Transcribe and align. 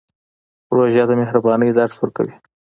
روژه 0.75 1.03
د 1.07 1.11
مهربانۍ 1.21 1.69
درس 1.79 1.95
ورکوي. 1.99 2.35